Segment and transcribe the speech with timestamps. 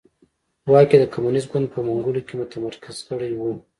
[0.71, 3.41] واک یې د کمونېست ګوند په منګولو کې متمرکز کړی و.